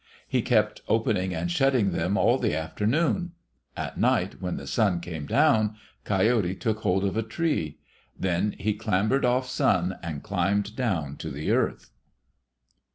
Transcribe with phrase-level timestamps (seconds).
[0.27, 3.33] He kept opening and shutting them all the afternoon.
[3.77, 7.77] At night, when Sun came down, Coyote took hold of a tree.
[8.19, 11.91] Then he clambered off Sun and climbed down to the earth.